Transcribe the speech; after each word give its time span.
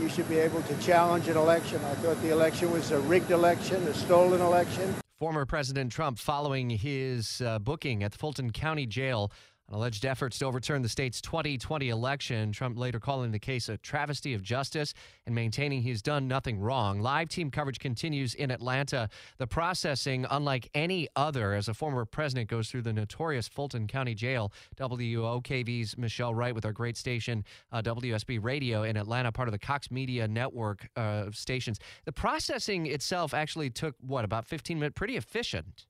You 0.00 0.08
should 0.08 0.28
be 0.28 0.38
able 0.38 0.62
to 0.62 0.76
challenge 0.78 1.28
an 1.28 1.36
election. 1.36 1.78
I 1.84 1.94
thought 1.96 2.20
the 2.22 2.30
election 2.30 2.70
was 2.72 2.90
a 2.92 2.98
rigged 3.00 3.30
election, 3.30 3.86
a 3.86 3.92
stolen 3.92 4.40
election. 4.40 4.94
Former 5.18 5.44
President 5.44 5.92
Trump 5.92 6.18
following 6.18 6.70
his 6.70 7.42
uh, 7.42 7.58
booking 7.58 8.02
at 8.02 8.12
the 8.12 8.18
Fulton 8.18 8.52
County 8.52 8.86
Jail 8.86 9.30
on 9.68 9.74
alleged 9.76 10.04
efforts 10.04 10.38
to 10.38 10.44
overturn 10.44 10.82
the 10.82 10.88
state's 10.88 11.20
2020 11.20 11.88
election. 11.88 12.52
Trump 12.52 12.78
later 12.78 13.00
calling 13.00 13.30
the 13.30 13.38
case 13.38 13.68
a 13.68 13.76
travesty 13.78 14.34
of 14.34 14.42
justice 14.42 14.94
and 15.26 15.34
maintaining 15.34 15.82
he's 15.82 16.02
done 16.02 16.28
nothing 16.28 16.58
wrong. 16.58 17.00
Live 17.00 17.28
team 17.28 17.50
coverage 17.50 17.78
continues 17.78 18.34
in 18.34 18.50
Atlanta. 18.50 19.08
The 19.38 19.46
processing, 19.46 20.26
unlike 20.30 20.68
any 20.74 21.08
other, 21.16 21.54
as 21.54 21.68
a 21.68 21.74
former 21.74 22.04
president 22.04 22.48
goes 22.48 22.68
through 22.68 22.82
the 22.82 22.92
notorious 22.92 23.48
Fulton 23.48 23.86
County 23.86 24.14
Jail. 24.14 24.52
WOKV's 24.76 25.96
Michelle 25.96 26.34
Wright 26.34 26.54
with 26.54 26.64
our 26.64 26.72
great 26.72 26.96
station, 26.96 27.44
uh, 27.72 27.82
WSB 27.82 28.42
Radio 28.42 28.82
in 28.82 28.96
Atlanta, 28.96 29.32
part 29.32 29.48
of 29.48 29.52
the 29.52 29.58
Cox 29.58 29.90
Media 29.90 30.28
network 30.28 30.88
uh, 30.96 31.26
stations. 31.32 31.78
The 32.04 32.12
processing 32.12 32.86
itself 32.86 33.34
actually 33.34 33.70
took, 33.70 33.94
what, 34.00 34.24
about 34.24 34.46
15 34.46 34.78
minutes? 34.78 34.94
Pretty 34.96 35.16
efficient. 35.16 35.86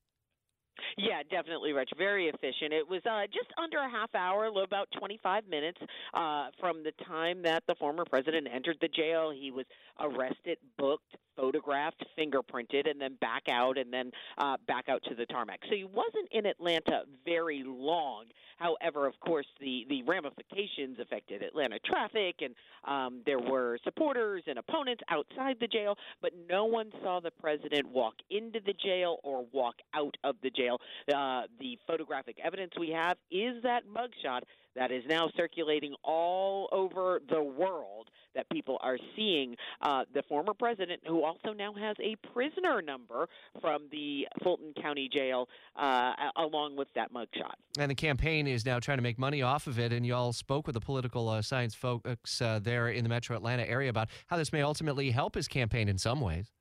Yeah, 0.98 1.22
definitely, 1.30 1.72
Rich. 1.72 1.90
Very 1.96 2.28
efficient. 2.28 2.72
It 2.72 2.88
was 2.88 3.00
uh, 3.06 3.26
just 3.26 3.48
under 3.62 3.78
a 3.78 3.88
half 3.90 4.14
hour, 4.14 4.46
about 4.62 4.88
25 4.98 5.46
minutes 5.48 5.78
uh, 6.14 6.48
from 6.60 6.82
the 6.82 6.92
time 7.06 7.42
that 7.42 7.62
the 7.66 7.74
former 7.76 8.04
president 8.04 8.46
entered 8.52 8.76
the 8.80 8.88
jail. 8.88 9.30
He 9.30 9.50
was 9.50 9.64
arrested, 10.00 10.58
booked, 10.78 11.16
photographed, 11.36 12.04
fingerprinted, 12.18 12.90
and 12.90 13.00
then 13.00 13.16
back 13.20 13.42
out, 13.50 13.78
and 13.78 13.92
then 13.92 14.10
uh, 14.38 14.56
back 14.66 14.88
out 14.88 15.02
to 15.08 15.14
the 15.14 15.26
tarmac. 15.26 15.60
So 15.68 15.74
he 15.74 15.84
wasn't 15.84 16.28
in 16.30 16.46
Atlanta 16.46 17.02
very 17.24 17.62
long. 17.66 18.24
However, 18.58 19.06
of 19.06 19.18
course, 19.20 19.46
the 19.60 19.86
the 19.88 20.02
ramifications 20.04 20.98
affected 21.00 21.42
Atlanta 21.42 21.78
traffic, 21.80 22.36
and 22.40 22.54
um, 22.84 23.22
there 23.26 23.40
were 23.40 23.78
supporters 23.82 24.42
and 24.46 24.58
opponents 24.58 25.02
outside 25.08 25.56
the 25.60 25.66
jail, 25.66 25.96
but 26.20 26.32
no 26.48 26.64
one 26.66 26.92
saw 27.02 27.20
the 27.20 27.30
president 27.40 27.88
walk 27.88 28.14
into 28.30 28.60
the 28.64 28.74
jail 28.74 29.18
or 29.24 29.44
walk 29.52 29.76
out 29.94 30.16
of 30.22 30.36
the 30.42 30.50
jail. 30.50 30.78
Uh, 31.12 31.42
the 31.58 31.76
photographic 31.86 32.36
evidence 32.44 32.72
we 32.78 32.90
have 32.90 33.16
is 33.30 33.62
that 33.62 33.82
mugshot 33.86 34.42
that 34.74 34.90
is 34.90 35.02
now 35.08 35.28
circulating 35.36 35.94
all 36.02 36.68
over 36.72 37.20
the 37.28 37.42
world 37.42 38.08
that 38.34 38.48
people 38.50 38.78
are 38.80 38.98
seeing 39.14 39.54
uh, 39.82 40.04
the 40.14 40.22
former 40.28 40.54
president, 40.54 41.00
who 41.06 41.21
also 41.24 41.52
now 41.52 41.72
has 41.74 41.96
a 42.00 42.16
prisoner 42.32 42.82
number 42.82 43.28
from 43.60 43.88
the 43.90 44.26
Fulton 44.42 44.72
County 44.80 45.08
Jail, 45.12 45.48
uh, 45.76 46.12
along 46.36 46.76
with 46.76 46.88
that 46.94 47.12
mugshot. 47.12 47.54
And 47.78 47.90
the 47.90 47.94
campaign 47.94 48.46
is 48.46 48.64
now 48.64 48.78
trying 48.78 48.98
to 48.98 49.02
make 49.02 49.18
money 49.18 49.42
off 49.42 49.66
of 49.66 49.78
it. 49.78 49.92
And 49.92 50.06
y'all 50.06 50.32
spoke 50.32 50.66
with 50.66 50.74
the 50.74 50.80
political 50.80 51.28
uh, 51.28 51.42
science 51.42 51.74
folks 51.74 52.40
uh, 52.40 52.60
there 52.62 52.88
in 52.88 53.04
the 53.04 53.08
metro 53.08 53.36
Atlanta 53.36 53.64
area 53.64 53.90
about 53.90 54.08
how 54.26 54.36
this 54.36 54.52
may 54.52 54.62
ultimately 54.62 55.10
help 55.10 55.34
his 55.34 55.48
campaign 55.48 55.88
in 55.88 55.98
some 55.98 56.20
ways. 56.20 56.52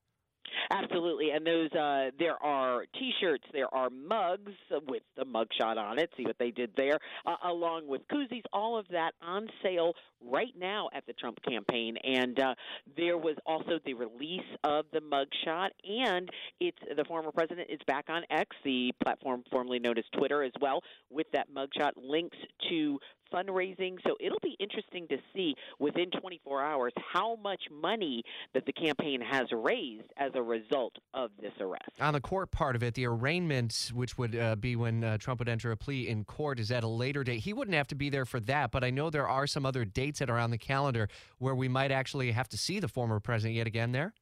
Absolutely, 0.72 1.32
and 1.32 1.46
those 1.46 1.70
uh, 1.74 2.12
there 2.18 2.42
are 2.42 2.86
T-shirts, 2.98 3.44
there 3.52 3.74
are 3.74 3.90
mugs 3.90 4.54
with 4.88 5.04
the 5.18 5.26
mugshot 5.26 5.78
on 5.78 6.00
it. 6.00 6.10
See 6.16 6.24
what 6.24 6.38
they 6.40 6.52
did 6.52 6.72
there, 6.78 6.98
uh, 7.26 7.36
along 7.44 7.88
with 7.88 8.02
koozies. 8.08 8.44
All 8.54 8.78
of 8.78 8.86
that 8.92 9.12
on 9.22 9.50
sale 9.62 9.94
right 10.24 10.54
now 10.58 10.90
at 10.94 11.06
the 11.08 11.14
Trump 11.14 11.40
campaign, 11.48 11.98
and 12.04 12.40
uh, 12.40 12.56
there 12.96 13.18
was 13.18 13.36
also 13.46 13.80
the 13.86 13.94
release 13.94 14.40
of 14.64 14.86
the 14.94 15.00
mugshot, 15.00 15.70
and 15.84 16.30
it's 16.60 16.78
the 16.96 17.04
former 17.06 17.32
president 17.32 17.70
is 17.70 17.80
back 17.86 18.06
on 18.08 18.24
X, 18.30 18.56
the 18.64 18.94
platform 19.04 19.44
formerly 19.52 19.80
known 19.80 19.98
as 19.98 20.06
Twitter, 20.18 20.42
as 20.44 20.54
well, 20.62 20.82
with 21.10 21.28
that 21.34 21.48
mugshot 21.54 21.92
links 22.02 22.38
to 22.70 22.98
fundraising. 23.32 23.98
So 24.06 24.16
it'll 24.20 24.40
be 24.42 24.56
interesting 24.60 25.08
to 25.08 25.18
see 25.34 25.56
within 25.80 26.10
24 26.12 26.62
hours 26.62 26.94
how 27.14 27.38
much 27.38 27.62
money 27.72 28.24
that 28.54 28.66
the 28.66 28.74
campaign 28.74 29.22
has 29.22 29.48
raised 29.52 30.12
as 30.18 30.32
a 30.36 30.42
result 30.42 30.94
of 31.14 31.32
this 31.40 31.54
arrest. 31.60 31.90
On 32.00 32.14
the 32.14 32.22
court 32.22 32.52
part 32.52 32.76
of 32.76 32.84
it, 32.84 32.94
the 32.94 33.06
arraignment, 33.06 33.92
which 33.94 34.18
would 34.18 34.36
uh, 34.36 34.56
be 34.56 34.76
when 34.76 35.04
uh, 35.04 35.18
Trump 35.18 35.40
would 35.40 35.50
enter 35.50 35.72
a 35.72 35.78
plea 35.78 36.08
in 36.08 36.24
court, 36.24 36.60
is 36.60 36.72
at 36.72 36.84
a 36.84 36.88
later 36.88 37.24
date. 37.24 37.40
He 37.40 37.54
wouldn't 37.54 37.76
have 37.76 37.88
to 37.88 37.96
be 37.96 38.10
there 38.10 38.26
for 38.26 38.40
that, 38.42 38.72
but 38.72 38.84
I 38.84 38.90
know 38.90 39.10
there 39.10 39.28
are 39.28 39.48
some 39.48 39.66
other 39.66 39.86
dates 39.86 40.20
that 40.20 40.30
are 40.30 40.40
on 40.40 40.52
the 40.52 40.58
calendar 40.58 41.10
where 41.38 41.56
we 41.56 41.68
might 41.68 41.92
actually 41.92 42.32
have 42.32 42.50
to 42.50 42.58
see 42.58 42.80
the 42.80 42.88
former 42.88 43.20
president 43.20 43.56
yet 43.56 43.68
again 43.68 43.92
there. 43.92 44.14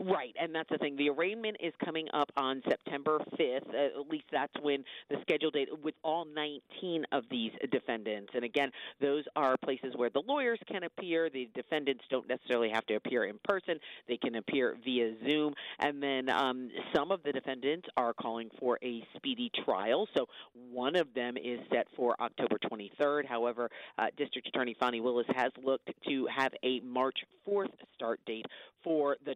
Right, 0.00 0.34
and 0.40 0.54
that's 0.54 0.68
the 0.70 0.78
thing. 0.78 0.96
The 0.96 1.10
arraignment 1.10 1.56
is 1.60 1.72
coming 1.84 2.06
up 2.14 2.30
on 2.36 2.62
September 2.68 3.18
5th. 3.36 3.68
Uh, 3.68 4.00
at 4.00 4.08
least 4.08 4.26
that's 4.30 4.52
when 4.62 4.84
the 5.10 5.16
scheduled 5.22 5.54
date 5.54 5.68
with 5.82 5.94
all 6.04 6.24
19 6.24 7.04
of 7.10 7.24
these 7.30 7.50
defendants. 7.72 8.30
And 8.32 8.44
again, 8.44 8.70
those 9.00 9.24
are 9.34 9.56
places 9.56 9.94
where 9.96 10.08
the 10.10 10.22
lawyers 10.24 10.60
can 10.70 10.84
appear. 10.84 11.30
The 11.30 11.48
defendants 11.52 12.04
don't 12.10 12.28
necessarily 12.28 12.70
have 12.70 12.86
to 12.86 12.94
appear 12.94 13.24
in 13.24 13.40
person. 13.42 13.80
They 14.06 14.16
can 14.16 14.36
appear 14.36 14.76
via 14.84 15.14
Zoom. 15.26 15.54
And 15.80 16.00
then 16.00 16.30
um, 16.30 16.70
some 16.94 17.10
of 17.10 17.24
the 17.24 17.32
defendants 17.32 17.88
are 17.96 18.14
calling 18.14 18.50
for 18.60 18.78
a 18.84 19.02
speedy 19.16 19.50
trial. 19.64 20.06
So 20.16 20.26
one 20.70 20.94
of 20.94 21.12
them 21.14 21.36
is 21.36 21.58
set 21.72 21.88
for 21.96 22.14
October 22.20 22.56
23rd. 22.70 23.26
However, 23.26 23.68
uh, 23.98 24.06
District 24.16 24.46
Attorney 24.46 24.76
Fani 24.78 25.00
Willis 25.00 25.26
has 25.34 25.50
looked 25.60 25.90
to 26.08 26.28
have 26.34 26.52
a 26.62 26.78
March 26.80 27.18
4th 27.48 27.72
start 27.96 28.20
date 28.26 28.46
for 28.84 29.16
the 29.24 29.34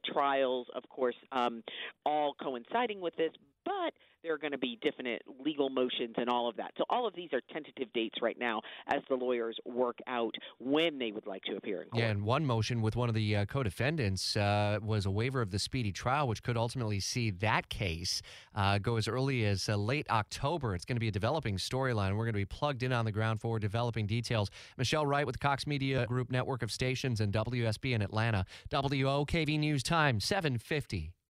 trials, 0.52 0.66
of 0.74 0.88
course, 0.88 1.14
um, 1.32 1.62
all 2.04 2.34
coinciding 2.40 3.00
with 3.00 3.14
this, 3.16 3.32
but 3.64 3.92
there 4.22 4.32
are 4.32 4.38
going 4.38 4.52
to 4.52 4.58
be 4.58 4.78
definite 4.82 5.22
legal 5.44 5.68
motions 5.68 6.14
and 6.16 6.28
all 6.28 6.48
of 6.48 6.56
that. 6.56 6.72
So 6.78 6.84
all 6.88 7.06
of 7.06 7.14
these 7.14 7.30
are 7.32 7.40
tentative 7.52 7.92
dates 7.92 8.16
right 8.22 8.38
now 8.38 8.60
as 8.86 9.02
the 9.08 9.16
lawyers 9.16 9.56
work 9.64 9.98
out 10.06 10.34
when 10.58 10.98
they 10.98 11.10
would 11.12 11.26
like 11.26 11.42
to 11.44 11.56
appear 11.56 11.82
in 11.82 11.88
court. 11.88 12.02
Yeah, 12.02 12.10
and 12.10 12.22
one 12.22 12.44
motion 12.44 12.82
with 12.82 12.94
one 12.94 13.08
of 13.08 13.14
the 13.14 13.36
uh, 13.36 13.44
co-defendants 13.46 14.36
uh, 14.36 14.78
was 14.82 15.06
a 15.06 15.10
waiver 15.10 15.40
of 15.40 15.50
the 15.50 15.58
speedy 15.58 15.92
trial, 15.92 16.28
which 16.28 16.42
could 16.42 16.56
ultimately 16.56 17.00
see 17.00 17.30
that 17.30 17.68
case 17.68 18.22
uh, 18.54 18.78
go 18.78 18.96
as 18.96 19.08
early 19.08 19.44
as 19.44 19.68
uh, 19.68 19.76
late 19.76 20.06
October. 20.08 20.74
It's 20.74 20.84
going 20.84 20.96
to 20.96 21.00
be 21.00 21.08
a 21.08 21.12
developing 21.12 21.56
storyline. 21.56 22.12
We're 22.12 22.24
going 22.24 22.34
to 22.34 22.38
be 22.38 22.44
plugged 22.44 22.82
in 22.82 22.92
on 22.92 23.04
the 23.04 23.12
ground 23.12 23.40
for 23.40 23.58
developing 23.58 24.06
details. 24.06 24.50
Michelle 24.78 25.06
Wright 25.06 25.26
with 25.26 25.40
Cox 25.40 25.66
Media 25.66 26.06
Group 26.06 26.30
network 26.30 26.62
of 26.62 26.70
stations 26.70 27.20
and 27.20 27.32
WSB 27.32 27.92
in 27.92 28.02
Atlanta. 28.02 28.44
WOKV 28.70 29.58
News 29.58 29.82
Time 29.82 30.20
750. 30.20 31.12